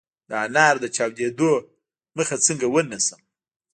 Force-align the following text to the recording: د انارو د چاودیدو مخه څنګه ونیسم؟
د 0.29 0.31
انارو 0.45 0.79
د 0.83 0.87
چاودیدو 0.95 1.51
مخه 2.17 2.35
څنګه 2.45 2.65
ونیسم؟ 2.69 3.21